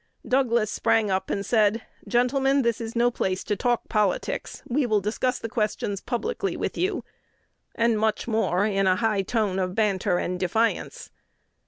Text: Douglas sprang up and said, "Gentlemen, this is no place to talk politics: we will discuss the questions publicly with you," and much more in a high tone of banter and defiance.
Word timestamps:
Douglas 0.27 0.71
sprang 0.71 1.11
up 1.11 1.29
and 1.29 1.45
said, 1.45 1.83
"Gentlemen, 2.07 2.63
this 2.63 2.81
is 2.81 2.95
no 2.95 3.11
place 3.11 3.43
to 3.43 3.55
talk 3.55 3.87
politics: 3.87 4.63
we 4.67 4.83
will 4.87 4.99
discuss 4.99 5.37
the 5.37 5.47
questions 5.47 6.01
publicly 6.01 6.57
with 6.57 6.75
you," 6.75 7.03
and 7.75 7.99
much 7.99 8.27
more 8.27 8.65
in 8.65 8.87
a 8.87 8.95
high 8.95 9.21
tone 9.21 9.59
of 9.59 9.75
banter 9.75 10.17
and 10.17 10.39
defiance. 10.39 11.11